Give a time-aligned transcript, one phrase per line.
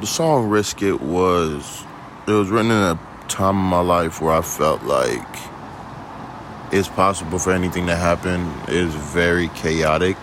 [0.00, 1.84] the song Risk It was
[2.26, 2.98] it was written in a
[3.28, 5.28] time in my life where I felt like
[6.72, 8.50] it's possible for anything to happen.
[8.62, 10.16] It is very chaotic.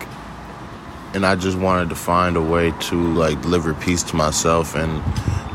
[1.14, 5.00] And I just wanted to find a way to like deliver peace to myself and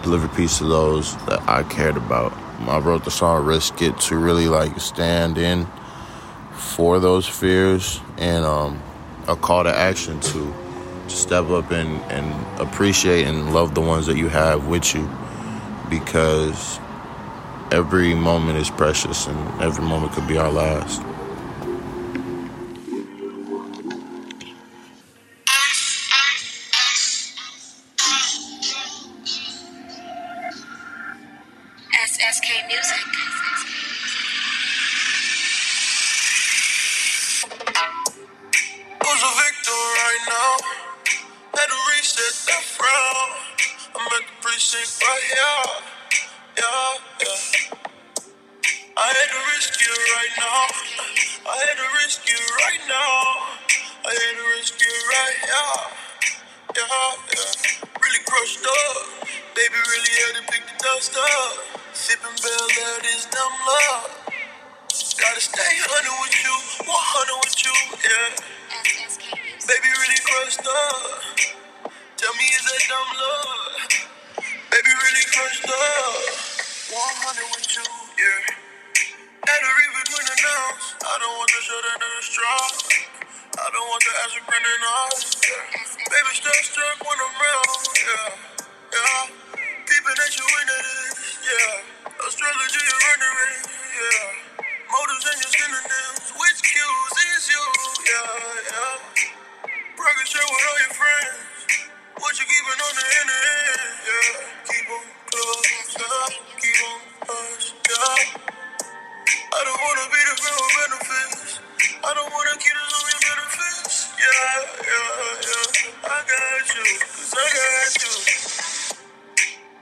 [0.04, 2.32] deliver peace to those that I cared about.
[2.62, 5.68] I wrote the song Risk It to really like stand in
[6.54, 8.82] for those fears and um,
[9.28, 10.63] a call to action to, to
[11.08, 15.10] step up and, and appreciate and love the ones that you have with you
[15.90, 16.80] because
[17.72, 21.02] every moment is precious and every moment could be our last.
[32.06, 33.23] SSK Music.
[42.16, 43.30] Reset that frown.
[43.98, 45.66] I'm at the precinct right here.
[46.62, 46.94] Yeah,
[47.26, 47.78] yeah.
[48.98, 50.62] I had to risk you right now.
[51.50, 53.18] I had to risk you right now.
[54.06, 55.82] I had to risk you right here.
[56.78, 57.90] Yeah, yeah.
[57.98, 59.30] Really crushed up.
[59.58, 61.82] Baby really had to pick the dust up.
[61.94, 64.12] Sipping Bell Air, this dumb love.
[65.18, 66.56] Gotta stay hundred with you,
[66.86, 67.76] one hundred with you,
[68.06, 68.38] yeah.
[69.68, 71.33] Baby really crushed up.
[72.64, 73.92] Is that dumb love?
[74.72, 76.16] Baby really crushed up.
[76.96, 77.84] 100 with you,
[78.16, 78.56] yeah.
[79.52, 80.96] To read between the nouns.
[81.04, 82.64] I don't want the short end of the straw.
[83.60, 85.20] I don't want the ass grinning off.
[85.44, 86.08] Yeah.
[86.08, 88.32] Baby still struck when I'm around, yeah.
[88.96, 89.24] Yeah.
[89.84, 92.16] Peeping at you into this, yeah.
[92.24, 93.60] Astrology is rendering,
[93.92, 94.88] yeah.
[94.88, 96.26] Motives and your synonyms.
[96.40, 97.66] Which cues is you,
[98.08, 98.32] yeah,
[98.72, 98.96] yeah.
[100.00, 101.44] Progress share with all your friends.
[102.18, 103.80] What you keeping on the internet?
[104.08, 106.28] Yeah, keep on close, yeah.
[106.64, 108.42] Keep on hush, yeah.
[109.40, 111.60] I don't wanna be the with benefits.
[112.06, 113.96] I don't wanna keep the on your benefits.
[114.16, 114.56] Yeah,
[114.86, 116.10] yeah, yeah.
[116.14, 118.14] I got you, cause I got you.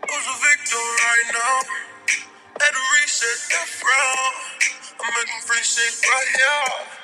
[0.09, 1.55] Who's a victim right now?
[2.59, 4.33] Had to reset that frown.
[5.01, 7.00] I'm at the precinct right here.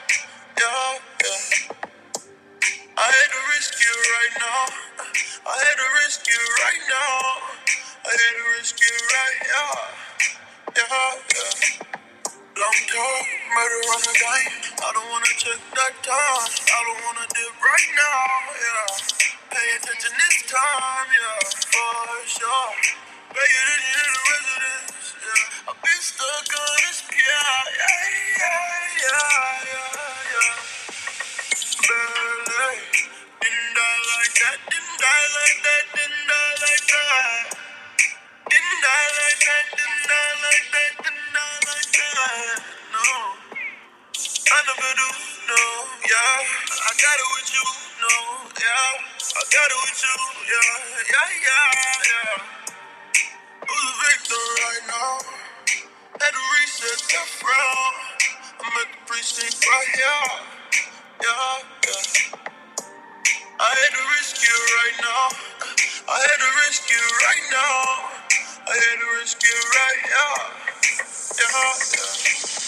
[5.47, 7.19] I had to risk you right now.
[8.03, 9.79] I had to risk you right here.
[10.77, 10.83] Yeah,
[11.35, 11.85] yeah.
[12.57, 13.25] Long term,
[13.55, 14.53] murder on the game.
[14.83, 16.51] I don't wanna check that time.
[16.51, 18.27] I don't wanna dip right now.
[18.59, 18.97] Yeah.
[19.51, 21.07] Pay attention this time.
[21.15, 22.71] Yeah, for sure.
[23.31, 25.07] Attention to the residents.
[25.23, 25.69] Yeah.
[25.71, 26.99] I've been stuck on this.
[27.09, 27.19] Yeah,
[27.79, 27.99] yeah,
[28.39, 28.56] yeah,
[66.09, 68.09] I had to risk you right now.
[68.67, 70.55] I had to risk you right here.
[71.39, 72.66] Yeah, yeah.